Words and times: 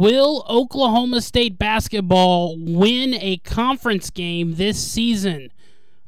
Will 0.00 0.46
Oklahoma 0.48 1.20
State 1.20 1.58
basketball 1.58 2.56
win 2.58 3.12
a 3.20 3.36
conference 3.36 4.08
game 4.08 4.54
this 4.54 4.82
season? 4.82 5.52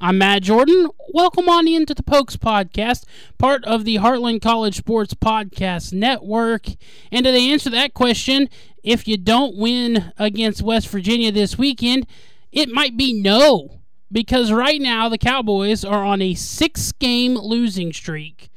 I'm 0.00 0.16
Matt 0.16 0.44
Jordan. 0.44 0.88
Welcome 1.12 1.46
on 1.50 1.68
into 1.68 1.92
the 1.92 2.02
Pokes 2.02 2.38
Podcast, 2.38 3.04
part 3.36 3.62
of 3.66 3.84
the 3.84 3.96
Heartland 3.96 4.40
College 4.40 4.78
Sports 4.78 5.12
Podcast 5.12 5.92
Network. 5.92 6.68
And 7.10 7.26
to 7.26 7.32
answer 7.32 7.68
that 7.68 7.92
question, 7.92 8.48
if 8.82 9.06
you 9.06 9.18
don't 9.18 9.58
win 9.58 10.10
against 10.16 10.62
West 10.62 10.88
Virginia 10.88 11.30
this 11.30 11.58
weekend, 11.58 12.06
it 12.50 12.70
might 12.70 12.96
be 12.96 13.12
no. 13.12 13.80
Because 14.10 14.50
right 14.50 14.80
now, 14.80 15.10
the 15.10 15.18
Cowboys 15.18 15.84
are 15.84 16.02
on 16.02 16.22
a 16.22 16.32
six 16.32 16.92
game 16.92 17.34
losing 17.36 17.92
streak, 17.92 18.48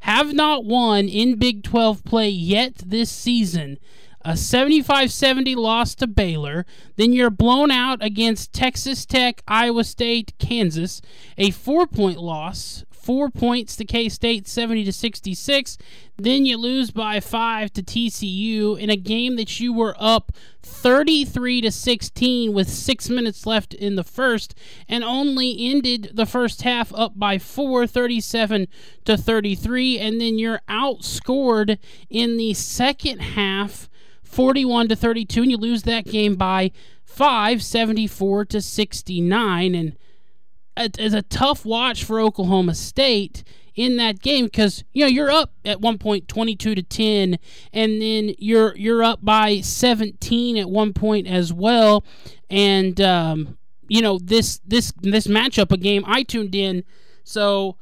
have 0.00 0.32
not 0.32 0.64
won 0.64 1.06
in 1.06 1.38
Big 1.38 1.64
12 1.64 2.02
play 2.02 2.30
yet 2.30 2.76
this 2.76 3.10
season 3.10 3.78
a 4.22 4.36
75 4.36 5.12
70 5.12 5.54
loss 5.54 5.94
to 5.96 6.06
Baylor. 6.06 6.66
Then 6.96 7.12
you're 7.12 7.30
blown 7.30 7.70
out 7.70 8.02
against 8.02 8.52
Texas 8.52 9.06
Tech, 9.06 9.42
Iowa 9.48 9.84
State, 9.84 10.34
Kansas, 10.38 11.00
a 11.38 11.50
four 11.50 11.86
point 11.86 12.18
loss. 12.18 12.84
Four 12.90 13.30
points 13.30 13.76
to 13.76 13.86
K 13.86 14.10
State, 14.10 14.46
70 14.46 14.84
to 14.84 14.92
66. 14.92 15.78
Then 16.18 16.44
you 16.44 16.58
lose 16.58 16.90
by 16.90 17.18
five 17.18 17.72
to 17.72 17.82
TCU 17.82 18.78
in 18.78 18.90
a 18.90 18.96
game 18.96 19.36
that 19.36 19.58
you 19.58 19.72
were 19.72 19.96
up 19.98 20.32
33 20.62 21.62
to 21.62 21.72
16 21.72 22.52
with 22.52 22.68
six 22.68 23.08
minutes 23.08 23.46
left 23.46 23.72
in 23.72 23.96
the 23.96 24.04
first, 24.04 24.54
and 24.86 25.02
only 25.02 25.56
ended 25.70 26.10
the 26.12 26.26
first 26.26 26.60
half 26.60 26.92
up 26.92 27.18
by 27.18 27.38
four, 27.38 27.86
37 27.86 28.68
to 29.06 29.16
33. 29.16 29.98
And 29.98 30.20
then 30.20 30.38
you're 30.38 30.60
outscored 30.68 31.78
in 32.10 32.36
the 32.36 32.52
second 32.52 33.20
half 33.20 33.88
41 34.30 34.88
to 34.88 34.96
32, 34.96 35.42
and 35.42 35.50
you 35.50 35.56
lose 35.56 35.82
that 35.82 36.04
game 36.04 36.36
by 36.36 36.70
5, 37.04 37.62
74 37.62 38.44
to 38.46 38.60
69. 38.60 39.74
And 39.74 39.96
it's 40.76 41.14
a 41.14 41.22
tough 41.22 41.64
watch 41.64 42.04
for 42.04 42.20
Oklahoma 42.20 42.74
State 42.74 43.44
in 43.74 43.96
that 43.96 44.20
game 44.20 44.46
because 44.46 44.84
you 44.92 45.04
know 45.04 45.08
you're 45.08 45.30
up 45.30 45.52
at 45.64 45.80
one 45.80 45.96
point 45.96 46.28
22 46.28 46.74
to 46.74 46.82
10 46.82 47.38
and 47.72 48.02
then 48.02 48.34
you're 48.36 48.76
you're 48.76 49.02
up 49.02 49.24
by 49.24 49.60
17 49.60 50.56
at 50.56 50.68
one 50.68 50.92
point 50.92 51.26
as 51.26 51.52
well 51.52 52.04
and 52.50 53.00
um, 53.00 53.56
you 53.88 54.02
know 54.02 54.18
this 54.18 54.60
this 54.66 54.92
this 55.00 55.28
matchup 55.28 55.70
a 55.70 55.76
game 55.76 56.04
I 56.06 56.24
tuned 56.24 56.54
in 56.54 56.84
so 57.24 57.76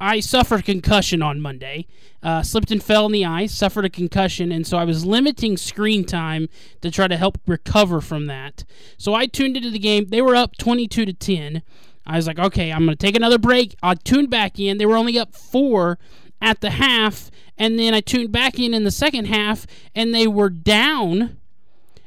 I 0.00 0.20
suffered 0.20 0.64
concussion 0.64 1.20
on 1.20 1.40
Monday. 1.40 1.86
Uh, 2.22 2.42
slipped 2.42 2.70
and 2.70 2.82
fell 2.82 3.06
in 3.06 3.12
the 3.12 3.24
ice, 3.24 3.52
suffered 3.52 3.84
a 3.84 3.90
concussion, 3.90 4.50
and 4.50 4.66
so 4.66 4.78
I 4.78 4.84
was 4.84 5.04
limiting 5.04 5.56
screen 5.56 6.04
time 6.04 6.48
to 6.80 6.90
try 6.90 7.06
to 7.06 7.16
help 7.16 7.38
recover 7.46 8.00
from 8.00 8.26
that. 8.26 8.64
So 8.96 9.14
I 9.14 9.26
tuned 9.26 9.56
into 9.56 9.70
the 9.70 9.78
game. 9.78 10.06
They 10.08 10.22
were 10.22 10.34
up 10.36 10.56
22 10.56 11.04
to 11.04 11.12
10. 11.12 11.62
I 12.06 12.16
was 12.16 12.26
like, 12.26 12.38
okay, 12.38 12.72
I'm 12.72 12.86
going 12.86 12.96
to 12.96 13.06
take 13.06 13.16
another 13.16 13.38
break. 13.38 13.74
I 13.82 13.94
tuned 13.94 14.30
back 14.30 14.58
in. 14.58 14.78
They 14.78 14.86
were 14.86 14.96
only 14.96 15.18
up 15.18 15.34
four 15.34 15.98
at 16.40 16.60
the 16.60 16.70
half, 16.70 17.30
and 17.58 17.78
then 17.78 17.94
I 17.94 18.00
tuned 18.00 18.32
back 18.32 18.58
in 18.58 18.72
in 18.72 18.84
the 18.84 18.90
second 18.90 19.26
half, 19.26 19.66
and 19.94 20.14
they 20.14 20.26
were 20.26 20.50
down. 20.50 21.36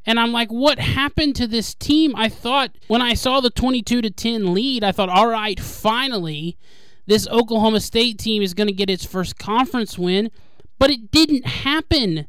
And 0.06 0.20
I'm 0.20 0.32
like, 0.32 0.50
what 0.50 0.80
happened 0.80 1.36
to 1.38 1.48
this 1.48 1.74
team? 1.74 2.16
I 2.16 2.28
thought 2.28 2.72
when 2.88 3.02
I 3.02 3.14
saw 3.14 3.40
the 3.40 3.50
22 3.50 4.02
to 4.02 4.10
10 4.10 4.54
lead, 4.54 4.84
I 4.84 4.92
thought, 4.92 5.10
all 5.10 5.28
right, 5.28 5.60
finally 5.60 6.58
this 7.06 7.28
Oklahoma 7.28 7.80
State 7.80 8.18
team 8.18 8.42
is 8.42 8.54
going 8.54 8.68
to 8.68 8.74
get 8.74 8.90
its 8.90 9.06
first 9.06 9.38
conference 9.38 9.98
win, 9.98 10.32
but 10.80 10.90
it 10.90 11.12
didn't 11.12 11.46
happen. 11.46 12.28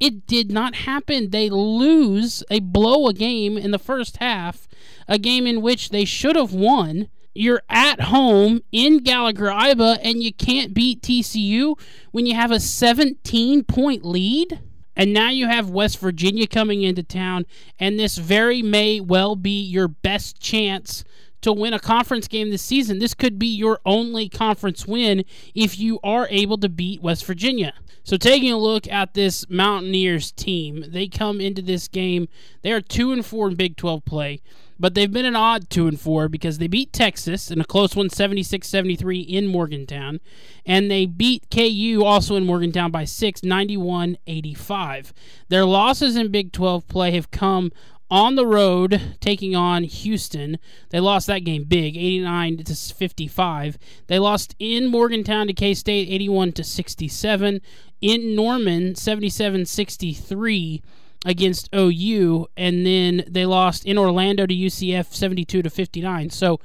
It 0.00 0.26
did 0.26 0.50
not 0.50 0.74
happen. 0.74 1.30
They 1.30 1.48
lose, 1.50 2.42
they 2.48 2.60
blow 2.60 3.06
a 3.08 3.14
game 3.14 3.56
in 3.56 3.70
the 3.70 3.78
first 3.78 4.18
half, 4.18 4.66
a 5.08 5.18
game 5.18 5.46
in 5.46 5.62
which 5.62 5.90
they 5.90 6.04
should 6.04 6.36
have 6.36 6.52
won. 6.52 7.08
You're 7.34 7.62
at 7.68 8.00
home 8.00 8.60
in 8.70 8.98
Gallagher 8.98 9.46
Iba, 9.46 9.98
and 10.02 10.22
you 10.22 10.32
can't 10.32 10.72
beat 10.72 11.02
TCU 11.02 11.78
when 12.12 12.26
you 12.26 12.34
have 12.34 12.52
a 12.52 12.60
17 12.60 13.64
point 13.64 14.04
lead. 14.04 14.60
And 14.96 15.12
now 15.12 15.30
you 15.30 15.48
have 15.48 15.70
West 15.70 15.98
Virginia 15.98 16.46
coming 16.46 16.82
into 16.82 17.02
town, 17.02 17.46
and 17.80 17.98
this 17.98 18.16
very 18.16 18.62
may 18.62 19.00
well 19.00 19.34
be 19.34 19.60
your 19.60 19.88
best 19.88 20.38
chance 20.40 21.02
to 21.44 21.52
win 21.52 21.74
a 21.74 21.78
conference 21.78 22.26
game 22.26 22.50
this 22.50 22.62
season. 22.62 22.98
This 22.98 23.14
could 23.14 23.38
be 23.38 23.46
your 23.46 23.78
only 23.84 24.28
conference 24.28 24.86
win 24.86 25.24
if 25.54 25.78
you 25.78 26.00
are 26.02 26.26
able 26.30 26.56
to 26.58 26.68
beat 26.68 27.02
West 27.02 27.24
Virginia. 27.26 27.74
So, 28.02 28.16
taking 28.16 28.52
a 28.52 28.58
look 28.58 28.86
at 28.88 29.14
this 29.14 29.48
Mountaineers 29.48 30.32
team, 30.32 30.84
they 30.88 31.06
come 31.06 31.40
into 31.40 31.62
this 31.62 31.88
game. 31.88 32.28
They 32.62 32.72
are 32.72 32.80
two 32.80 33.12
and 33.12 33.24
four 33.24 33.48
in 33.48 33.54
Big 33.54 33.76
12 33.76 34.04
play, 34.04 34.40
but 34.78 34.94
they've 34.94 35.10
been 35.10 35.24
an 35.24 35.36
odd 35.36 35.70
two 35.70 35.86
and 35.86 35.98
four 35.98 36.28
because 36.28 36.58
they 36.58 36.66
beat 36.66 36.92
Texas 36.92 37.50
in 37.50 37.60
a 37.60 37.64
close 37.64 37.94
one, 37.94 38.08
76-73 38.08 39.26
in 39.26 39.46
Morgantown, 39.46 40.20
and 40.66 40.90
they 40.90 41.06
beat 41.06 41.46
KU 41.50 42.02
also 42.04 42.36
in 42.36 42.44
Morgantown 42.44 42.90
by 42.90 43.04
six, 43.04 43.40
91-85. 43.40 45.12
Their 45.48 45.64
losses 45.64 46.16
in 46.16 46.30
Big 46.30 46.52
12 46.52 46.86
play 46.88 47.12
have 47.12 47.30
come 47.30 47.70
on 48.10 48.36
the 48.36 48.46
road 48.46 49.00
taking 49.20 49.56
on 49.56 49.84
Houston. 49.84 50.58
They 50.90 51.00
lost 51.00 51.26
that 51.26 51.44
game 51.44 51.64
big, 51.64 51.96
89 51.96 52.64
to 52.64 52.74
55. 52.74 53.78
They 54.06 54.18
lost 54.18 54.54
in 54.58 54.86
Morgantown 54.88 55.46
to 55.46 55.52
K 55.52 55.74
State, 55.74 56.08
81 56.10 56.52
to 56.52 56.64
67. 56.64 57.60
In 58.00 58.34
Norman, 58.36 58.92
77-63 58.92 60.82
against 61.24 61.70
OU, 61.74 62.46
and 62.56 62.84
then 62.84 63.24
they 63.26 63.46
lost 63.46 63.86
in 63.86 63.96
Orlando 63.96 64.46
to 64.46 64.54
UCF, 64.54 65.14
72 65.14 65.62
to 65.62 65.70
59. 65.70 66.30
So 66.30 66.60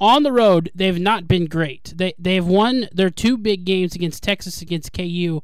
on 0.00 0.22
the 0.22 0.32
road, 0.32 0.70
they've 0.74 1.00
not 1.00 1.26
been 1.26 1.46
great. 1.46 1.94
They 1.96 2.14
they 2.18 2.36
have 2.36 2.46
won 2.46 2.88
their 2.92 3.10
two 3.10 3.36
big 3.36 3.64
games 3.64 3.94
against 3.94 4.22
Texas, 4.22 4.62
against 4.62 4.92
KU, 4.92 5.40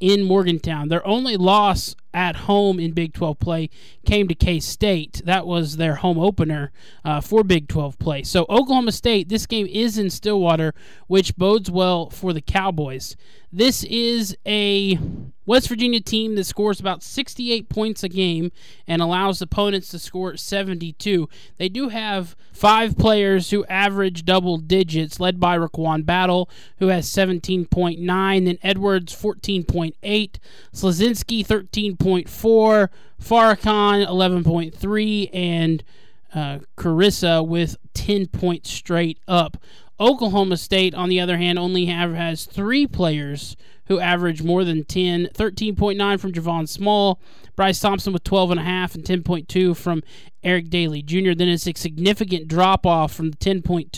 in 0.00 0.24
Morgantown. 0.24 0.88
Their 0.88 1.06
only 1.06 1.36
loss 1.36 1.94
at 2.14 2.36
home 2.36 2.78
in 2.78 2.92
Big 2.92 3.12
12 3.12 3.38
play 3.38 3.70
came 4.04 4.28
to 4.28 4.34
K 4.34 4.60
State. 4.60 5.22
That 5.24 5.46
was 5.46 5.76
their 5.76 5.96
home 5.96 6.18
opener 6.18 6.72
uh, 7.04 7.20
for 7.20 7.44
Big 7.44 7.68
12 7.68 7.98
play. 7.98 8.22
So, 8.22 8.46
Oklahoma 8.48 8.92
State, 8.92 9.28
this 9.28 9.46
game 9.46 9.66
is 9.66 9.98
in 9.98 10.10
Stillwater, 10.10 10.74
which 11.06 11.36
bodes 11.36 11.70
well 11.70 12.10
for 12.10 12.32
the 12.32 12.40
Cowboys. 12.40 13.16
This 13.54 13.84
is 13.84 14.34
a 14.46 14.98
West 15.44 15.68
Virginia 15.68 16.00
team 16.00 16.36
that 16.36 16.44
scores 16.44 16.80
about 16.80 17.02
68 17.02 17.68
points 17.68 18.02
a 18.02 18.08
game 18.08 18.50
and 18.86 19.02
allows 19.02 19.42
opponents 19.42 19.88
to 19.88 19.98
score 19.98 20.36
72. 20.36 21.28
They 21.58 21.68
do 21.68 21.88
have 21.88 22.36
five 22.52 22.96
players 22.96 23.50
who 23.50 23.64
average 23.66 24.24
double 24.24 24.56
digits, 24.56 25.18
led 25.20 25.38
by 25.40 25.58
RaeQuan 25.58 26.06
Battle, 26.06 26.48
who 26.78 26.88
has 26.88 27.10
17.9, 27.10 28.44
then 28.44 28.58
Edwards 28.62 29.14
14.8, 29.14 30.36
Slazinski 30.72 31.44
13.4, 32.02 32.88
Farrakhan 33.22 34.06
11.3, 34.06 35.30
and 35.32 35.84
uh, 36.34 36.58
Kriisa 36.76 37.46
with 37.46 37.76
10 37.94 38.26
points 38.26 38.70
straight 38.70 39.18
up. 39.28 39.56
Oklahoma 40.00 40.56
State, 40.56 40.94
on 40.94 41.08
the 41.08 41.20
other 41.20 41.36
hand, 41.36 41.58
only 41.58 41.86
have, 41.86 42.12
has 42.14 42.44
three 42.44 42.86
players 42.86 43.56
who 43.86 44.00
average 44.00 44.42
more 44.42 44.64
than 44.64 44.84
10. 44.84 45.28
13.9 45.34 46.20
from 46.20 46.32
Javon 46.32 46.68
Small, 46.68 47.20
Bryce 47.54 47.78
Thompson 47.78 48.12
with 48.12 48.24
12.5 48.24 48.94
and 48.94 49.04
10.2 49.04 49.76
from 49.76 50.02
Eric 50.42 50.70
Dailey 50.70 51.04
Jr. 51.04 51.34
Then 51.36 51.48
it's 51.48 51.66
a 51.68 51.74
significant 51.74 52.48
drop 52.48 52.84
off 52.86 53.12
from 53.12 53.32
10.2 53.32 53.92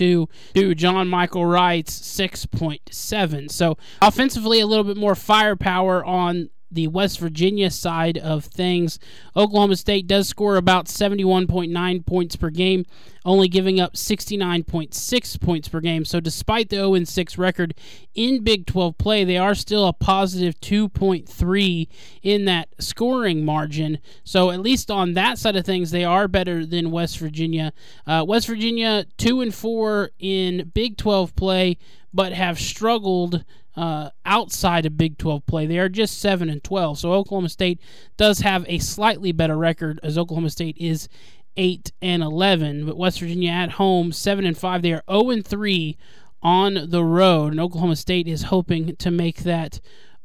to 0.54 0.74
John 0.74 1.08
Michael 1.08 1.46
Wright's 1.46 1.98
6.7. 1.98 3.50
So 3.50 3.78
offensively, 4.02 4.60
a 4.60 4.66
little 4.66 4.84
bit 4.84 4.96
more 4.96 5.14
firepower 5.14 6.04
on 6.04 6.50
the 6.74 6.88
West 6.88 7.18
Virginia 7.18 7.70
side 7.70 8.18
of 8.18 8.44
things. 8.44 8.98
Oklahoma 9.36 9.76
State 9.76 10.06
does 10.06 10.28
score 10.28 10.56
about 10.56 10.86
71.9 10.86 12.06
points 12.06 12.36
per 12.36 12.50
game, 12.50 12.84
only 13.24 13.48
giving 13.48 13.80
up 13.80 13.94
69.6 13.94 15.40
points 15.40 15.68
per 15.68 15.80
game. 15.80 16.04
So, 16.04 16.20
despite 16.20 16.68
the 16.68 16.76
0 16.76 17.04
6 17.04 17.38
record 17.38 17.74
in 18.14 18.44
Big 18.44 18.66
12 18.66 18.98
play, 18.98 19.24
they 19.24 19.36
are 19.36 19.54
still 19.54 19.86
a 19.86 19.92
positive 19.92 20.60
2.3 20.60 21.88
in 22.22 22.44
that 22.44 22.68
scoring 22.78 23.44
margin. 23.44 23.98
So, 24.24 24.50
at 24.50 24.60
least 24.60 24.90
on 24.90 25.14
that 25.14 25.38
side 25.38 25.56
of 25.56 25.64
things, 25.64 25.90
they 25.90 26.04
are 26.04 26.28
better 26.28 26.66
than 26.66 26.90
West 26.90 27.18
Virginia. 27.18 27.72
Uh, 28.06 28.24
West 28.26 28.46
Virginia 28.46 29.06
2 29.16 29.40
and 29.40 29.54
4 29.54 30.10
in 30.18 30.70
Big 30.74 30.96
12 30.96 31.34
play, 31.36 31.78
but 32.12 32.32
have 32.32 32.58
struggled 32.58 33.44
uh, 33.76 34.10
outside 34.24 34.86
of 34.86 34.96
Big 34.96 35.18
12 35.18 35.46
play. 35.46 35.66
They 35.66 35.78
are 35.78 35.88
just 35.88 36.20
7 36.20 36.48
and 36.48 36.62
12. 36.62 36.98
So 36.98 37.12
Oklahoma 37.12 37.48
State 37.48 37.80
does 38.16 38.40
have 38.40 38.64
a 38.68 38.78
slightly 38.78 39.32
better 39.32 39.56
record 39.56 40.00
as 40.02 40.16
Oklahoma 40.16 40.50
State 40.50 40.76
is 40.78 41.08
8 41.56 41.92
and 42.02 42.22
11, 42.22 42.86
but 42.86 42.96
West 42.96 43.20
Virginia 43.20 43.50
at 43.50 43.72
home 43.72 44.12
7 44.12 44.44
and 44.44 44.56
5. 44.56 44.82
They 44.82 44.92
are 44.92 45.04
0 45.10 45.30
and 45.30 45.46
3 45.46 45.96
on 46.42 46.90
the 46.90 47.04
road, 47.04 47.52
and 47.52 47.60
Oklahoma 47.60 47.96
State 47.96 48.28
is 48.28 48.44
hoping 48.44 48.96
to 48.96 49.10
make 49.10 49.42
that 49.44 49.80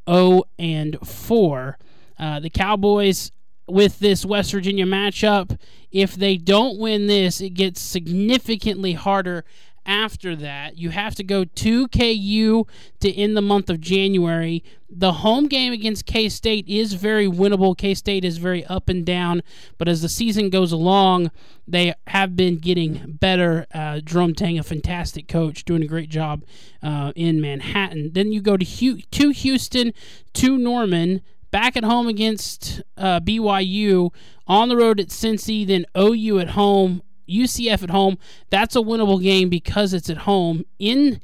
0 0.10 0.44
and 0.58 0.98
4. 1.08 1.78
Uh, 2.18 2.40
the 2.40 2.50
Cowboys 2.50 3.32
with 3.70 4.00
this 4.00 4.26
West 4.26 4.52
Virginia 4.52 4.86
matchup. 4.86 5.58
If 5.92 6.16
they 6.16 6.38
don't 6.38 6.80
win 6.80 7.08
this, 7.08 7.40
it 7.42 7.52
gets 7.52 7.82
significantly 7.82 8.94
harder 8.94 9.46
after 9.90 10.36
that. 10.36 10.78
You 10.78 10.92
have 10.92 11.16
to 11.16 11.24
go 11.24 11.44
to 11.44 11.88
KU 11.88 12.68
to 13.00 13.14
end 13.14 13.36
the 13.36 13.42
month 13.42 13.72
of 13.72 13.82
January. 13.82 14.64
The 14.88 15.14
home 15.14 15.48
game 15.48 15.74
against 15.74 16.06
K 16.06 16.30
State 16.30 16.68
is 16.68 16.94
very 16.94 17.28
winnable. 17.28 17.76
K 17.76 17.96
State 17.96 18.24
is 18.24 18.38
very 18.38 18.64
up 18.66 18.88
and 18.88 19.04
down, 19.04 19.42
but 19.80 19.88
as 19.88 20.04
the 20.04 20.10
season 20.10 20.52
goes 20.52 20.72
along, 20.72 21.32
they 21.68 21.94
have 22.08 22.36
been 22.36 22.58
getting 22.58 23.18
better. 23.20 23.66
Uh, 23.74 24.00
Jerome 24.00 24.36
Tang, 24.36 24.60
a 24.60 24.64
fantastic 24.64 25.28
coach, 25.28 25.66
doing 25.66 25.82
a 25.82 25.88
great 25.88 26.10
job 26.10 26.44
uh, 26.84 27.12
in 27.16 27.42
Manhattan. 27.42 28.12
Then 28.14 28.32
you 28.32 28.42
go 28.42 28.58
to, 28.58 29.02
to 29.02 29.30
Houston, 29.32 29.94
to 30.34 30.58
Norman 30.58 31.22
back 31.52 31.76
at 31.76 31.84
home 31.84 32.08
against 32.08 32.84
uh, 32.96 33.20
BYU, 33.20 34.14
on 34.48 34.70
the 34.70 34.78
road 34.78 35.00
at 35.00 35.08
Cincy, 35.08 35.66
then 35.66 35.86
OU 35.98 36.40
at 36.40 36.50
home, 36.50 37.02
UCF 37.30 37.84
at 37.84 37.90
home. 37.90 38.18
That's 38.50 38.76
a 38.76 38.80
winnable 38.80 39.22
game 39.22 39.50
because 39.50 39.94
it's 39.94 40.10
at 40.10 40.18
home 40.18 40.66
in 40.80 41.22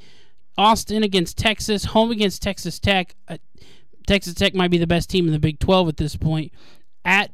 Austin 0.58 1.04
against 1.04 1.38
Texas, 1.38 1.86
home 1.86 2.12
against 2.12 2.42
Texas 2.42 2.80
Tech. 2.80 3.16
Uh, 3.28 3.38
Texas 4.08 4.34
Tech 4.34 4.54
might 4.54 4.72
be 4.72 4.78
the 4.78 4.88
best 4.88 5.10
team 5.10 5.26
in 5.26 5.34
the 5.34 5.40
Big 5.40 5.60
12 5.60 5.90
at 5.90 5.98
this 5.98 6.16
point 6.16 6.52
at 7.04 7.32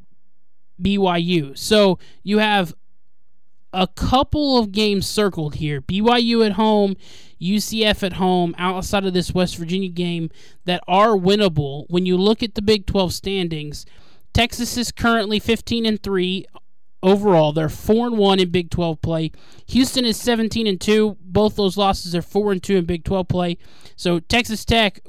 BYU. 0.80 1.56
So 1.56 1.98
you 2.22 2.38
have 2.38 2.74
a 3.72 3.86
couple 3.86 4.58
of 4.58 4.72
games 4.72 5.06
circled 5.06 5.56
here 5.56 5.80
BYU 5.80 6.44
at 6.44 6.52
home, 6.52 6.96
UCF 7.40 8.02
at 8.02 8.14
home, 8.14 8.54
outside 8.58 9.04
of 9.04 9.14
this 9.14 9.32
West 9.32 9.56
Virginia 9.56 9.88
game 9.88 10.30
that 10.64 10.82
are 10.86 11.10
winnable. 11.10 11.86
When 11.88 12.06
you 12.06 12.16
look 12.16 12.42
at 12.42 12.54
the 12.54 12.62
Big 12.62 12.86
12 12.86 13.12
standings, 13.14 13.86
Texas 14.32 14.76
is 14.76 14.92
currently 14.92 15.38
15 15.38 15.86
and 15.86 16.02
3 16.02 16.46
overall. 17.02 17.52
They're 17.52 17.68
four 17.68 18.06
and 18.06 18.18
one 18.18 18.40
in 18.40 18.50
Big 18.50 18.70
12 18.70 19.00
play. 19.02 19.32
Houston 19.66 20.04
is 20.04 20.20
17 20.20 20.66
and 20.66 20.80
two. 20.80 21.16
Both 21.20 21.56
those 21.56 21.76
losses 21.76 22.14
are 22.14 22.22
four 22.22 22.52
and 22.52 22.62
two 22.62 22.76
in 22.76 22.84
Big 22.84 23.04
12 23.04 23.28
play. 23.28 23.58
So 23.96 24.20
Texas 24.20 24.64
Tech 24.64 25.00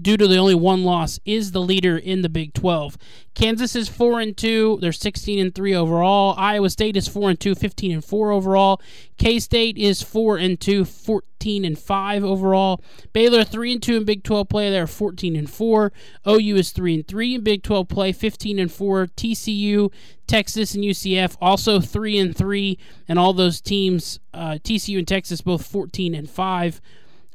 due 0.00 0.16
to 0.16 0.26
the 0.26 0.36
only 0.36 0.54
one 0.54 0.84
loss, 0.84 1.18
is 1.24 1.52
the 1.52 1.60
leader 1.60 1.96
in 1.96 2.22
the 2.22 2.28
Big 2.28 2.54
12. 2.54 2.96
Kansas 3.34 3.76
is 3.76 3.88
4 3.88 4.20
and 4.20 4.36
2, 4.36 4.78
they're 4.80 4.92
16 4.92 5.38
and 5.38 5.54
3 5.54 5.74
overall. 5.74 6.34
Iowa 6.38 6.70
State 6.70 6.96
is 6.96 7.06
4 7.06 7.30
and 7.30 7.40
2, 7.40 7.54
15 7.54 7.92
and 7.92 8.04
4 8.04 8.30
overall. 8.30 8.80
K-State 9.18 9.76
is 9.76 10.02
4 10.02 10.38
and 10.38 10.58
2, 10.58 10.84
14 10.84 11.64
and 11.64 11.78
5 11.78 12.24
overall. 12.24 12.82
Baylor 13.12 13.44
3 13.44 13.72
and 13.72 13.82
2 13.82 13.96
in 13.98 14.04
Big 14.04 14.22
12 14.22 14.48
play, 14.48 14.70
they're 14.70 14.86
14 14.86 15.36
and 15.36 15.50
4. 15.50 15.92
OU 16.26 16.56
is 16.56 16.70
3 16.70 16.94
and 16.94 17.08
3 17.08 17.34
in 17.34 17.40
Big 17.42 17.62
12 17.62 17.88
play, 17.88 18.12
15 18.12 18.58
and 18.58 18.72
4. 18.72 19.06
TCU, 19.08 19.92
Texas 20.26 20.74
and 20.74 20.84
UCF 20.84 21.36
also 21.40 21.80
3 21.80 22.18
and 22.18 22.36
3 22.36 22.78
and 23.08 23.18
all 23.18 23.32
those 23.32 23.60
teams 23.60 24.18
uh, 24.34 24.58
TCU 24.62 24.98
and 24.98 25.08
Texas 25.08 25.40
both 25.40 25.66
14 25.66 26.14
and 26.14 26.28
5. 26.28 26.80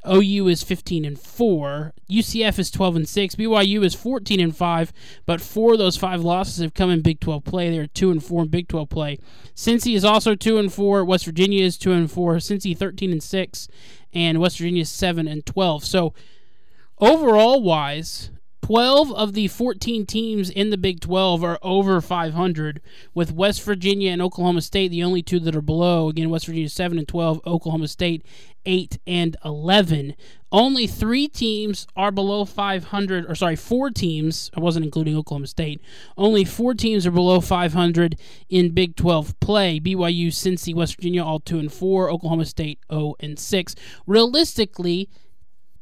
OU 0.07 0.47
is 0.47 0.63
15 0.63 1.05
and 1.05 1.19
4. 1.19 1.93
UCF 2.09 2.59
is 2.59 2.71
12 2.71 2.95
and 2.95 3.09
6. 3.09 3.35
BYU 3.35 3.83
is 3.83 3.93
14 3.93 4.39
and 4.39 4.55
5, 4.55 4.93
but 5.25 5.41
four 5.41 5.73
of 5.73 5.79
those 5.79 5.97
five 5.97 6.21
losses 6.21 6.61
have 6.61 6.73
come 6.73 6.89
in 6.89 7.01
Big 7.01 7.19
12 7.19 7.43
play. 7.43 7.69
They're 7.69 7.87
2 7.87 8.11
and 8.11 8.23
4 8.23 8.43
in 8.43 8.47
Big 8.49 8.67
12 8.67 8.89
play. 8.89 9.19
Cincy 9.55 9.95
is 9.95 10.05
also 10.05 10.35
2 10.35 10.57
and 10.57 10.73
4. 10.73 11.05
West 11.05 11.25
Virginia 11.25 11.63
is 11.63 11.77
2 11.77 11.91
and 11.91 12.11
4. 12.11 12.37
Cincy 12.37 12.75
13 12.75 13.11
and 13.11 13.23
6 13.23 13.67
and 14.13 14.39
West 14.39 14.57
Virginia 14.57 14.81
is 14.81 14.89
7 14.89 15.27
and 15.27 15.45
12. 15.45 15.85
So 15.85 16.13
overall 16.99 17.61
wise, 17.61 18.31
12 18.61 19.11
of 19.13 19.33
the 19.33 19.47
14 19.47 20.05
teams 20.05 20.49
in 20.49 20.69
the 20.69 20.77
Big 20.77 21.01
12 21.01 21.43
are 21.43 21.59
over 21.61 21.99
500, 21.99 22.79
with 23.13 23.33
West 23.33 23.63
Virginia 23.63 24.11
and 24.11 24.21
Oklahoma 24.21 24.61
State 24.61 24.91
the 24.91 25.03
only 25.03 25.21
two 25.21 25.39
that 25.39 25.55
are 25.55 25.61
below. 25.61 26.07
Again, 26.07 26.29
West 26.29 26.45
Virginia 26.45 26.69
7 26.69 26.97
and 26.97 27.07
12, 27.07 27.41
Oklahoma 27.45 27.87
State 27.87 28.25
8 28.65 28.99
and 29.07 29.37
11. 29.43 30.15
Only 30.51 30.85
three 30.85 31.27
teams 31.27 31.87
are 31.95 32.11
below 32.11 32.43
500, 32.43 33.25
or 33.29 33.35
sorry, 33.35 33.55
four 33.55 33.89
teams. 33.89 34.51
I 34.55 34.59
wasn't 34.59 34.85
including 34.85 35.15
Oklahoma 35.15 35.47
State. 35.47 35.81
Only 36.17 36.43
four 36.43 36.73
teams 36.73 37.07
are 37.07 37.11
below 37.11 37.39
500 37.39 38.19
in 38.49 38.71
Big 38.71 38.95
12 38.95 39.39
play. 39.39 39.79
BYU, 39.79 40.27
Cincy, 40.27 40.75
West 40.75 40.95
Virginia, 40.97 41.23
all 41.23 41.39
2 41.39 41.59
and 41.59 41.71
4. 41.71 42.11
Oklahoma 42.11 42.45
State 42.45 42.79
0 42.91 43.15
and 43.21 43.39
6. 43.39 43.75
Realistically, 44.05 45.09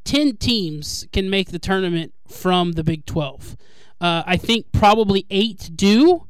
10 0.04 0.36
teams 0.36 1.06
can 1.12 1.28
make 1.28 1.50
the 1.50 1.58
tournament 1.58 2.14
from 2.28 2.72
the 2.72 2.84
Big 2.84 3.06
12. 3.06 3.56
Uh, 4.00 4.22
I 4.26 4.36
think 4.36 4.72
probably 4.72 5.26
eight 5.30 5.70
do. 5.74 6.26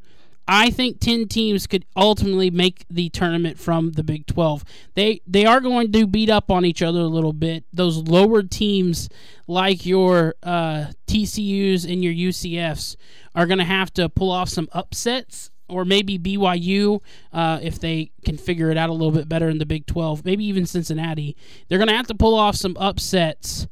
I 0.52 0.70
think 0.70 0.98
10 0.98 1.28
teams 1.28 1.68
could 1.68 1.86
ultimately 1.96 2.50
make 2.50 2.84
the 2.90 3.08
tournament 3.10 3.56
from 3.56 3.92
the 3.92 4.02
Big 4.02 4.26
12. 4.26 4.64
They 4.94 5.20
they 5.24 5.46
are 5.46 5.60
going 5.60 5.92
to 5.92 6.08
beat 6.08 6.28
up 6.28 6.50
on 6.50 6.64
each 6.64 6.82
other 6.82 6.98
a 6.98 7.06
little 7.06 7.32
bit. 7.32 7.62
Those 7.72 7.98
lower 7.98 8.42
teams 8.42 9.08
like 9.46 9.86
your 9.86 10.34
uh, 10.42 10.86
TCUs 11.06 11.90
and 11.90 12.02
your 12.02 12.12
UCFs 12.12 12.96
are 13.32 13.46
going 13.46 13.58
to 13.60 13.64
have 13.64 13.94
to 13.94 14.08
pull 14.08 14.32
off 14.32 14.48
some 14.48 14.68
upsets 14.72 15.52
or 15.68 15.84
maybe 15.84 16.18
BYU 16.18 17.00
uh, 17.32 17.60
if 17.62 17.78
they 17.78 18.10
can 18.24 18.36
figure 18.36 18.72
it 18.72 18.76
out 18.76 18.90
a 18.90 18.92
little 18.92 19.12
bit 19.12 19.28
better 19.28 19.48
in 19.48 19.58
the 19.58 19.66
Big 19.66 19.86
12, 19.86 20.24
maybe 20.24 20.44
even 20.46 20.66
Cincinnati. 20.66 21.36
They're 21.68 21.78
going 21.78 21.86
to 21.86 21.96
have 21.96 22.08
to 22.08 22.14
pull 22.16 22.34
off 22.34 22.56
some 22.56 22.76
upsets, 22.76 23.68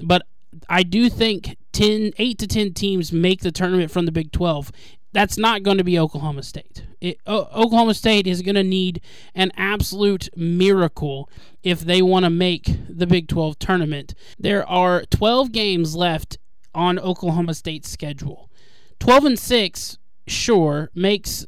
but 0.00 0.22
I 0.70 0.84
do 0.84 1.10
think 1.10 1.58
10, 1.72 2.12
8 2.16 2.38
to 2.38 2.46
10 2.46 2.72
teams 2.72 3.12
make 3.12 3.42
the 3.42 3.52
tournament 3.52 3.90
from 3.90 4.06
the 4.06 4.12
Big 4.12 4.32
12. 4.32 4.72
That's 5.14 5.38
not 5.38 5.62
going 5.62 5.78
to 5.78 5.84
be 5.84 5.96
Oklahoma 5.96 6.42
State. 6.42 6.82
It, 7.00 7.20
o- 7.24 7.48
Oklahoma 7.54 7.94
State 7.94 8.26
is 8.26 8.42
going 8.42 8.56
to 8.56 8.64
need 8.64 9.00
an 9.32 9.52
absolute 9.56 10.28
miracle 10.36 11.30
if 11.62 11.80
they 11.80 12.02
want 12.02 12.24
to 12.24 12.30
make 12.30 12.76
the 12.88 13.06
Big 13.06 13.28
12 13.28 13.56
tournament. 13.60 14.14
There 14.40 14.68
are 14.68 15.04
12 15.04 15.52
games 15.52 15.94
left 15.94 16.38
on 16.74 16.98
Oklahoma 16.98 17.54
State's 17.54 17.88
schedule. 17.88 18.50
12 18.98 19.24
and 19.24 19.38
6 19.38 19.98
sure 20.26 20.90
makes 20.96 21.46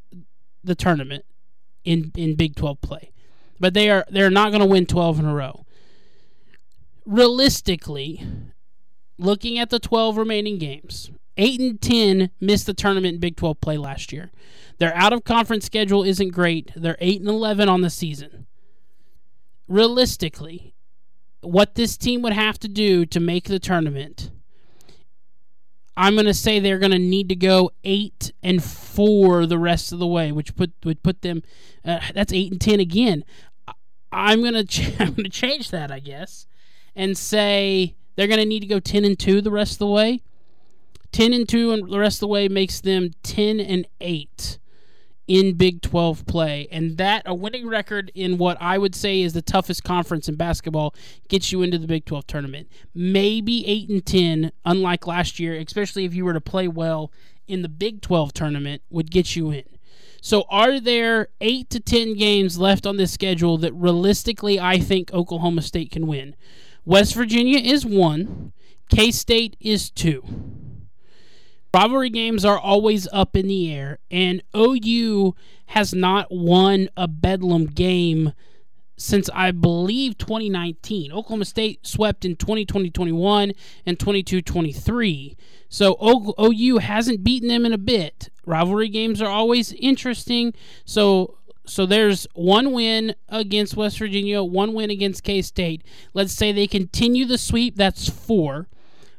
the 0.63 0.77
tournament 0.77 1.25
in 1.85 2.13
in 2.15 2.37
Big 2.37 2.55
12 2.55 2.81
play. 2.81 3.11
But 3.59 3.75
they 3.75 3.91
are 3.91 4.05
they're 4.09 4.31
not 4.31 4.51
going 4.51 4.61
to 4.61 4.67
win 4.67 4.87
12 4.87 5.19
in 5.19 5.25
a 5.25 5.35
row. 5.35 5.67
Realistically, 7.05 8.25
looking 9.19 9.59
at 9.59 9.71
the 9.71 9.81
12 9.81 10.17
remaining 10.17 10.59
games, 10.59 11.11
8 11.37 11.61
and 11.61 11.81
10 11.81 12.31
missed 12.41 12.67
the 12.67 12.75
tournament 12.75 13.15
in 13.15 13.21
Big 13.21 13.37
12 13.37 13.61
play 13.61 13.77
last 13.77 14.13
year. 14.13 14.31
Their 14.79 14.95
out 14.95 15.13
of 15.13 15.25
conference 15.25 15.65
schedule 15.65 16.03
isn't 16.03 16.31
great. 16.31 16.73
They're 16.77 16.97
8 17.01 17.21
and 17.21 17.29
11 17.29 17.69
on 17.69 17.81
the 17.81 17.91
season. 17.91 18.47
Realistically, 19.69 20.75
what 21.41 21.75
this 21.75 21.97
team 21.97 22.23
would 22.23 22.33
have 22.33 22.59
to 22.61 22.69
do 22.69 23.05
to 23.07 23.21
make 23.21 23.45
the 23.45 23.59
tournament 23.59 24.31
I'm 25.97 26.15
going 26.15 26.27
to 26.27 26.35
say 26.35 26.61
they're 26.61 26.79
going 26.79 26.93
to 26.93 26.99
need 26.99 27.29
to 27.31 27.37
go 27.37 27.71
eight 27.83 28.33
and 28.43 28.63
four 28.63 29.47
the 29.47 29.59
rest 29.59 29.93
of 29.93 29.99
the 29.99 30.07
way, 30.07 30.31
which 30.31 30.55
put 30.55 30.73
would 30.85 31.03
put 31.03 31.23
them. 31.23 31.43
Uh, 31.85 32.01
that's 32.15 32.33
eight 32.33 32.53
and 32.53 32.61
ten 32.61 32.81
again. 32.81 33.25
I'm 34.13 34.43
going 34.43 34.55
to 34.55 34.65
ch- 34.65 35.01
I'm 35.01 35.15
going 35.15 35.25
to 35.25 35.31
change 35.31 35.71
that, 35.71 35.91
I 35.91 36.01
guess, 36.01 36.47
and 36.95 37.17
say 37.17 37.95
they're 38.15 38.27
going 38.27 38.41
to 38.41 38.47
need 38.47 38.61
to 38.61 38.67
go 38.67 38.79
ten 38.79 39.05
and 39.05 39.19
two 39.19 39.41
the 39.41 39.51
rest 39.51 39.73
of 39.73 39.79
the 39.79 39.87
way. 39.87 40.21
Ten 41.17 41.33
and 41.33 41.49
two 41.49 41.73
and 41.73 41.91
the 41.91 41.99
rest 41.99 42.17
of 42.17 42.21
the 42.21 42.27
way 42.27 42.47
makes 42.47 42.79
them 42.79 43.13
ten 43.23 43.59
and 43.59 43.87
eight 44.03 44.59
in 45.27 45.55
Big 45.55 45.81
12 45.81 46.27
play. 46.27 46.69
And 46.71 46.99
that, 46.99 47.23
a 47.25 47.33
winning 47.33 47.67
record 47.67 48.13
in 48.15 48.37
what 48.37 48.59
I 48.61 48.77
would 48.77 48.95
say 48.95 49.23
is 49.23 49.33
the 49.33 49.41
toughest 49.41 49.83
conference 49.83 50.29
in 50.29 50.35
basketball, 50.35 50.95
gets 51.31 51.53
you 51.53 51.63
into 51.63 51.79
the 51.79 51.87
Big 51.87 52.05
12 52.05 52.27
tournament. 52.27 52.69
Maybe 52.95 53.67
8 53.67 53.89
and 53.89 54.05
10, 54.05 54.53
unlike 54.67 55.07
last 55.07 55.41
year, 55.41 55.55
especially 55.55 56.05
if 56.05 56.13
you 56.13 56.23
were 56.23 56.35
to 56.35 56.41
play 56.43 56.69
well 56.69 57.11
in 57.49 57.63
the 57.63 57.71
Big 57.71 58.03
12 58.03 58.35
tournament, 58.35 58.83
would 58.91 59.11
get 59.11 59.35
you 59.35 59.51
in. 59.51 59.65
So, 60.21 60.45
are 60.51 60.79
there 60.79 61.29
8 61.41 61.71
to 61.71 61.81
10 61.81 62.19
games 62.19 62.59
left 62.59 62.87
on 62.87 62.99
this 62.99 63.13
schedule 63.13 63.57
that 63.57 63.73
realistically 63.73 64.61
I 64.61 64.79
think 64.81 65.15
Oklahoma 65.15 65.63
State 65.63 65.93
can 65.93 66.07
win? 66.07 66.37
West 66.85 67.15
Virginia 67.15 67.59
is 67.59 67.87
one, 67.87 68.53
K 68.91 69.11
State 69.11 69.57
is 69.61 69.89
two. 69.89 70.23
Rivalry 71.75 72.11
games 72.11 72.45
are 72.45 72.59
always 72.59 73.07
up 73.13 73.37
in 73.37 73.49
the 73.49 73.73
air, 73.73 73.99
and 74.11 74.43
OU 74.57 75.35
has 75.67 75.93
not 75.93 76.29
won 76.31 76.89
a 76.97 77.07
Bedlam 77.07 77.67
game 77.67 78.33
since 78.97 79.29
I 79.35 79.51
believe 79.51 80.17
2019. 80.19 81.13
Oklahoma 81.13 81.45
State 81.45 81.87
swept 81.87 82.25
in 82.25 82.37
2020 82.37 82.91
21 82.91 83.53
and 83.85 83.99
22 83.99 84.41
23. 84.43 85.37
So 85.69 85.97
OU 86.41 86.79
hasn't 86.79 87.25
beaten 87.25 87.49
them 87.49 87.67
in 87.67 87.73
a 87.73 87.79
bit. 87.79 88.31
Rivalry 88.47 88.89
games 88.89 89.21
are 89.21 89.31
always 89.31 89.73
interesting. 89.73 90.55
So 90.85 91.37
so 91.67 91.85
there's 91.85 92.27
one 92.35 92.73
win 92.73 93.15
against 93.29 93.77
West 93.77 93.99
Virginia, 93.99 94.43
one 94.43 94.73
win 94.73 94.91
against 94.91 95.25
K 95.25 95.43
State. 95.43 95.83
Let's 96.15 96.33
say 96.33 96.53
they 96.53 96.67
continue 96.67 97.25
the 97.25 97.39
sweep, 97.39 97.77
that's 97.77 98.09
four. 98.09 98.69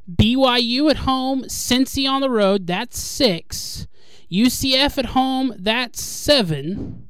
BYU 0.09 0.89
at 0.89 0.97
home, 0.97 1.43
Cincy 1.43 2.09
on 2.09 2.21
the 2.21 2.29
road, 2.29 2.67
that's 2.67 2.99
six. 2.99 3.87
UCF 4.31 4.97
at 4.97 5.07
home, 5.07 5.53
that's 5.57 6.01
seven. 6.01 7.09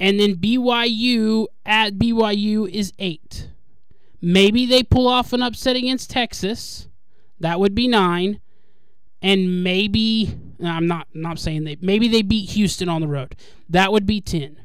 And 0.00 0.18
then 0.18 0.36
BYU 0.36 1.46
at 1.64 1.94
BYU 1.94 2.68
is 2.68 2.92
eight. 2.98 3.48
Maybe 4.20 4.66
they 4.66 4.82
pull 4.82 5.06
off 5.06 5.32
an 5.32 5.42
upset 5.42 5.76
against 5.76 6.10
Texas. 6.10 6.88
That 7.38 7.60
would 7.60 7.74
be 7.74 7.88
nine. 7.88 8.40
And 9.20 9.62
maybe 9.62 10.36
I'm 10.62 10.86
not 10.86 11.06
not 11.14 11.38
saying 11.38 11.64
they 11.64 11.76
maybe 11.80 12.08
they 12.08 12.22
beat 12.22 12.50
Houston 12.50 12.88
on 12.88 13.00
the 13.00 13.08
road. 13.08 13.36
That 13.68 13.92
would 13.92 14.06
be 14.06 14.20
ten. 14.20 14.56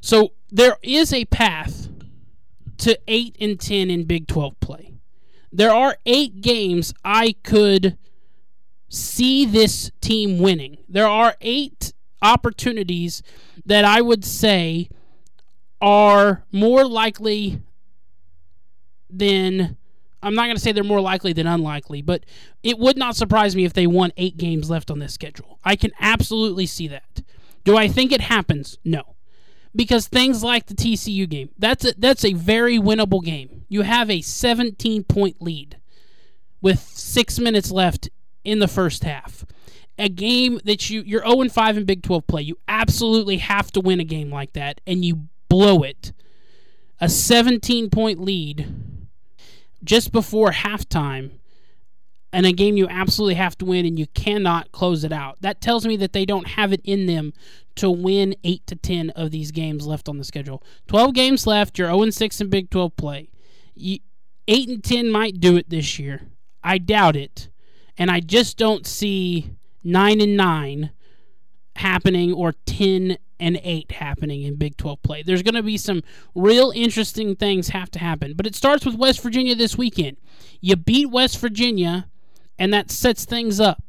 So 0.00 0.32
there 0.50 0.76
is 0.82 1.12
a 1.12 1.24
path 1.26 1.88
to 2.78 2.98
eight 3.08 3.36
and 3.40 3.58
ten 3.58 3.90
in 3.90 4.04
Big 4.04 4.28
Twelve 4.28 4.58
play. 4.60 4.97
There 5.52 5.72
are 5.72 5.96
eight 6.06 6.40
games 6.40 6.92
I 7.04 7.34
could 7.42 7.96
see 8.88 9.44
this 9.44 9.90
team 10.00 10.38
winning. 10.38 10.78
There 10.88 11.06
are 11.06 11.36
eight 11.40 11.92
opportunities 12.22 13.22
that 13.64 13.84
I 13.84 14.00
would 14.00 14.24
say 14.24 14.88
are 15.80 16.44
more 16.50 16.84
likely 16.84 17.60
than 19.08 19.76
I'm 20.22 20.34
not 20.34 20.44
going 20.46 20.56
to 20.56 20.60
say 20.62 20.72
they're 20.72 20.82
more 20.82 21.00
likely 21.00 21.32
than 21.32 21.46
unlikely, 21.46 22.02
but 22.02 22.24
it 22.62 22.78
would 22.78 22.96
not 22.96 23.14
surprise 23.14 23.54
me 23.54 23.64
if 23.64 23.72
they 23.72 23.86
won 23.86 24.12
8 24.16 24.36
games 24.36 24.68
left 24.68 24.90
on 24.90 24.98
this 24.98 25.14
schedule. 25.14 25.60
I 25.64 25.76
can 25.76 25.92
absolutely 26.00 26.66
see 26.66 26.88
that. 26.88 27.22
Do 27.64 27.76
I 27.76 27.86
think 27.86 28.10
it 28.10 28.22
happens? 28.22 28.78
No. 28.84 29.14
Because 29.78 30.08
things 30.08 30.42
like 30.42 30.66
the 30.66 30.74
TCU 30.74 31.28
game, 31.28 31.50
that's 31.56 31.84
a, 31.84 31.94
that's 31.96 32.24
a 32.24 32.32
very 32.32 32.78
winnable 32.78 33.22
game. 33.22 33.64
You 33.68 33.82
have 33.82 34.10
a 34.10 34.20
17 34.20 35.04
point 35.04 35.40
lead 35.40 35.76
with 36.60 36.80
6 36.80 37.38
minutes 37.38 37.70
left 37.70 38.08
in 38.42 38.58
the 38.58 38.66
first 38.66 39.04
half. 39.04 39.46
A 39.96 40.08
game 40.08 40.60
that 40.64 40.90
you 40.90 41.02
you're 41.02 41.24
0 41.24 41.48
5 41.48 41.76
in 41.76 41.84
Big 41.84 42.02
12 42.02 42.26
play. 42.26 42.42
You 42.42 42.58
absolutely 42.66 43.36
have 43.36 43.70
to 43.70 43.80
win 43.80 44.00
a 44.00 44.04
game 44.04 44.32
like 44.32 44.52
that 44.54 44.80
and 44.84 45.04
you 45.04 45.28
blow 45.48 45.84
it. 45.84 46.10
A 47.00 47.08
17 47.08 47.88
point 47.88 48.18
lead 48.18 48.66
just 49.84 50.10
before 50.10 50.50
halftime 50.50 51.38
and 52.32 52.44
a 52.46 52.52
game 52.52 52.76
you 52.76 52.86
absolutely 52.88 53.34
have 53.34 53.56
to 53.58 53.64
win 53.64 53.86
and 53.86 53.98
you 53.98 54.06
cannot 54.08 54.70
close 54.72 55.04
it 55.04 55.12
out. 55.12 55.40
That 55.40 55.60
tells 55.60 55.86
me 55.86 55.96
that 55.96 56.12
they 56.12 56.26
don't 56.26 56.48
have 56.48 56.72
it 56.72 56.80
in 56.84 57.06
them 57.06 57.32
to 57.76 57.90
win 57.90 58.34
8 58.44 58.66
to 58.66 58.76
10 58.76 59.10
of 59.10 59.30
these 59.30 59.50
games 59.50 59.86
left 59.86 60.08
on 60.08 60.18
the 60.18 60.24
schedule. 60.24 60.62
12 60.88 61.14
games 61.14 61.46
left, 61.46 61.78
you're 61.78 61.88
0 61.88 62.10
6 62.10 62.40
in 62.40 62.50
Big 62.50 62.70
12 62.70 62.96
play. 62.96 63.30
You, 63.74 63.98
8 64.46 64.68
and 64.68 64.84
10 64.84 65.10
might 65.10 65.40
do 65.40 65.56
it 65.56 65.70
this 65.70 65.98
year. 65.98 66.22
I 66.62 66.78
doubt 66.78 67.16
it 67.16 67.48
and 67.98 68.10
I 68.10 68.20
just 68.20 68.56
don't 68.56 68.86
see 68.86 69.50
nine 69.82 70.20
and 70.20 70.36
nine 70.36 70.90
happening 71.76 72.32
or 72.32 72.54
ten 72.64 73.18
and 73.40 73.60
eight 73.62 73.92
happening 73.92 74.42
in 74.42 74.56
Big 74.56 74.76
12 74.76 75.02
play. 75.02 75.22
There's 75.22 75.42
going 75.42 75.54
to 75.54 75.62
be 75.62 75.76
some 75.76 76.02
real 76.34 76.72
interesting 76.74 77.36
things 77.36 77.68
have 77.68 77.90
to 77.92 77.98
happen, 77.98 78.34
but 78.34 78.46
it 78.46 78.54
starts 78.54 78.84
with 78.84 78.94
West 78.96 79.22
Virginia 79.22 79.54
this 79.54 79.76
weekend. 79.76 80.16
You 80.60 80.76
beat 80.76 81.10
West 81.10 81.38
Virginia, 81.38 82.08
and 82.58 82.72
that 82.72 82.90
sets 82.90 83.24
things 83.24 83.60
up. 83.60 83.82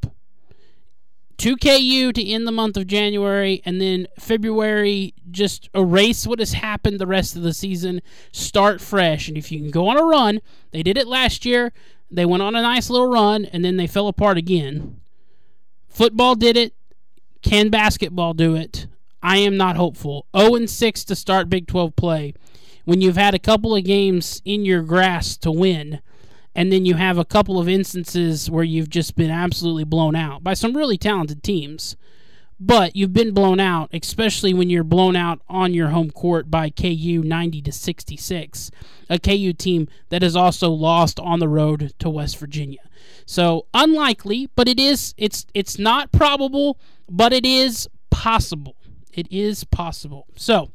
2KU 1.40 2.14
to 2.14 2.26
end 2.26 2.46
the 2.46 2.52
month 2.52 2.76
of 2.76 2.86
January, 2.86 3.62
and 3.64 3.80
then 3.80 4.08
February, 4.20 5.14
just 5.32 5.70
erase 5.74 6.28
what 6.28 6.40
has 6.40 6.52
happened 6.52 7.00
the 7.00 7.08
rest 7.08 7.36
of 7.38 7.44
the 7.44 7.54
season, 7.54 8.02
start 8.34 8.82
fresh. 8.82 9.30
And 9.30 9.38
if 9.38 9.50
you 9.50 9.60
can 9.60 9.72
go 9.72 9.88
on 9.88 9.98
a 9.98 10.04
run, 10.04 10.42
they 10.72 10.84
did 10.84 10.98
it 10.98 11.08
last 11.08 11.46
year. 11.46 11.72
They 12.12 12.26
went 12.26 12.44
on 12.44 12.56
a 12.56 12.62
nice 12.62 12.90
little 12.90 13.08
run 13.08 13.46
and 13.46 13.64
then 13.64 13.78
they 13.78 13.88
fell 13.88 14.10
apart 14.10 14.38
again. 14.38 15.00
Football 15.88 16.36
did 16.36 16.58
it. 16.58 16.74
Can 17.42 17.70
basketball 17.70 18.34
do 18.34 18.56
it? 18.56 18.88
I 19.24 19.38
am 19.38 19.56
not 19.56 19.78
hopeful. 19.78 20.26
0 20.38 20.56
and 20.56 20.70
6 20.70 21.06
to 21.06 21.16
start 21.16 21.50
Big 21.50 21.68
12 21.68 21.96
play 21.96 22.34
when 22.84 23.02
you've 23.02 23.18
had 23.18 23.34
a 23.34 23.40
couple 23.40 23.76
of 23.76 23.86
games 23.86 24.42
in 24.44 24.66
your 24.66 24.82
grasp 24.82 25.42
to 25.42 25.52
win 25.52 26.02
and 26.60 26.74
then 26.74 26.86
you 26.86 26.96
have 26.96 27.18
a 27.18 27.24
couple 27.24 27.58
of 27.58 27.70
instances 27.70 28.52
where 28.52 28.66
you've 28.66 28.90
just 28.90 29.16
been 29.16 29.32
absolutely 29.32 29.86
blown 29.86 30.14
out 30.14 30.44
by 30.44 30.54
some 30.54 30.76
really 30.76 30.98
talented 30.98 31.42
teams 31.42 31.96
but 32.60 32.94
you've 32.96 33.14
been 33.14 33.34
blown 33.34 33.60
out, 33.60 33.90
especially 33.94 34.54
when 34.54 34.70
you're 34.70 34.84
blown 34.84 35.16
out 35.16 35.40
on 35.48 35.74
your 35.74 35.90
home 35.90 36.12
court 36.12 36.52
by 36.52 36.70
KU 36.70 37.22
90 37.24 37.62
to 37.62 37.72
66, 37.72 38.72
a 39.10 39.18
KU 39.18 39.54
team 39.54 39.88
that 40.10 40.22
has 40.22 40.36
also 40.36 40.70
lost 40.70 41.22
on 41.22 41.40
the 41.40 41.48
road 41.48 41.94
to 42.00 42.10
West 42.10 42.38
Virginia. 42.38 42.82
So 43.26 43.68
unlikely, 43.74 44.50
but 44.58 44.68
it 44.68 44.78
is 44.78 45.14
it's 45.18 45.46
it's 45.54 45.80
not 45.80 46.12
probable, 46.12 46.78
but 47.08 47.32
it 47.32 47.46
is 47.46 47.88
possible. 48.10 48.76
It 49.14 49.32
is 49.32 49.64
possible. 49.64 50.28
So 50.36 50.72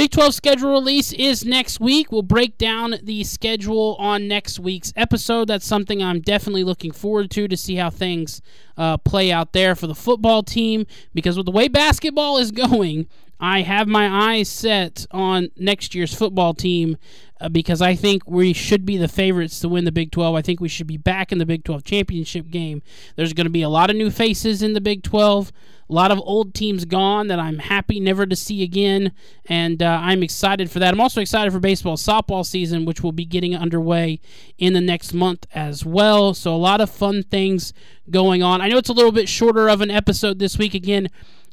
Big 0.00 0.12
12 0.12 0.32
schedule 0.32 0.70
release 0.70 1.12
is 1.12 1.44
next 1.44 1.78
week. 1.78 2.10
We'll 2.10 2.22
break 2.22 2.56
down 2.56 2.94
the 3.02 3.22
schedule 3.22 3.96
on 3.98 4.26
next 4.26 4.58
week's 4.58 4.94
episode. 4.96 5.46
That's 5.48 5.66
something 5.66 6.02
I'm 6.02 6.22
definitely 6.22 6.64
looking 6.64 6.90
forward 6.90 7.30
to 7.32 7.46
to 7.46 7.54
see 7.54 7.74
how 7.76 7.90
things 7.90 8.40
uh, 8.78 8.96
play 8.96 9.30
out 9.30 9.52
there 9.52 9.74
for 9.74 9.86
the 9.86 9.94
football 9.94 10.42
team. 10.42 10.86
Because 11.12 11.36
with 11.36 11.44
the 11.44 11.52
way 11.52 11.68
basketball 11.68 12.38
is 12.38 12.50
going, 12.50 13.08
I 13.40 13.62
have 13.62 13.88
my 13.88 14.34
eyes 14.34 14.48
set 14.48 15.06
on 15.10 15.50
next 15.56 15.94
year's 15.94 16.14
football 16.14 16.52
team 16.52 16.98
uh, 17.40 17.48
because 17.48 17.80
I 17.80 17.94
think 17.94 18.28
we 18.28 18.52
should 18.52 18.84
be 18.84 18.98
the 18.98 19.08
favorites 19.08 19.60
to 19.60 19.68
win 19.68 19.86
the 19.86 19.92
Big 19.92 20.12
12. 20.12 20.34
I 20.34 20.42
think 20.42 20.60
we 20.60 20.68
should 20.68 20.86
be 20.86 20.98
back 20.98 21.32
in 21.32 21.38
the 21.38 21.46
Big 21.46 21.64
12 21.64 21.82
championship 21.82 22.50
game. 22.50 22.82
There's 23.16 23.32
going 23.32 23.46
to 23.46 23.50
be 23.50 23.62
a 23.62 23.68
lot 23.70 23.88
of 23.88 23.96
new 23.96 24.10
faces 24.10 24.62
in 24.62 24.74
the 24.74 24.80
Big 24.80 25.02
12. 25.02 25.50
A 25.88 25.92
lot 25.92 26.12
of 26.12 26.20
old 26.20 26.54
teams 26.54 26.84
gone 26.84 27.26
that 27.28 27.40
I'm 27.40 27.58
happy 27.58 27.98
never 27.98 28.24
to 28.24 28.36
see 28.36 28.62
again, 28.62 29.10
and 29.46 29.82
uh, 29.82 29.98
I'm 30.00 30.22
excited 30.22 30.70
for 30.70 30.78
that. 30.78 30.94
I'm 30.94 31.00
also 31.00 31.20
excited 31.20 31.52
for 31.52 31.58
baseball 31.58 31.96
softball 31.96 32.46
season, 32.46 32.84
which 32.84 33.02
will 33.02 33.10
be 33.10 33.24
getting 33.24 33.56
underway 33.56 34.20
in 34.56 34.72
the 34.72 34.80
next 34.80 35.12
month 35.12 35.48
as 35.52 35.84
well. 35.84 36.32
So, 36.32 36.54
a 36.54 36.56
lot 36.56 36.80
of 36.80 36.90
fun 36.90 37.24
things 37.24 37.72
going 38.08 38.40
on. 38.40 38.60
I 38.60 38.68
know 38.68 38.76
it's 38.76 38.88
a 38.88 38.92
little 38.92 39.10
bit 39.10 39.28
shorter 39.28 39.68
of 39.68 39.80
an 39.80 39.90
episode 39.90 40.38
this 40.38 40.56
week. 40.56 40.74
Again, 40.74 41.08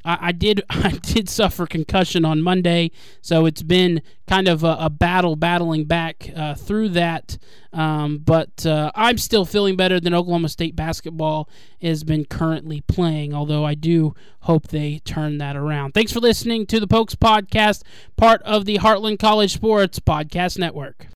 I, 0.07 0.27
I 0.27 0.31
did 0.31 0.61
I 0.69 0.91
did 0.91 1.29
suffer 1.29 1.67
concussion 1.67 2.25
on 2.25 2.41
Monday, 2.41 2.91
so 3.21 3.45
it's 3.45 3.61
been 3.61 4.01
kind 4.27 4.47
of 4.47 4.63
a, 4.63 4.77
a 4.79 4.89
battle 4.89 5.35
battling 5.35 5.85
back 5.85 6.31
uh, 6.35 6.55
through 6.55 6.89
that. 6.89 7.37
Um, 7.73 8.17
but 8.19 8.65
uh, 8.65 8.91
I'm 8.95 9.17
still 9.17 9.45
feeling 9.45 9.75
better 9.75 9.99
than 9.99 10.13
Oklahoma 10.13 10.49
State 10.49 10.75
basketball 10.75 11.47
has 11.81 12.03
been 12.03 12.25
currently 12.25 12.81
playing. 12.81 13.33
Although 13.33 13.65
I 13.65 13.75
do 13.75 14.15
hope 14.41 14.69
they 14.69 14.99
turn 14.99 15.37
that 15.37 15.55
around. 15.55 15.93
Thanks 15.93 16.11
for 16.11 16.19
listening 16.19 16.65
to 16.67 16.79
the 16.79 16.87
Pokes 16.87 17.15
podcast, 17.15 17.83
part 18.15 18.41
of 18.43 18.65
the 18.65 18.77
Heartland 18.79 19.19
College 19.19 19.53
Sports 19.53 19.99
Podcast 19.99 20.57
Network. 20.57 21.05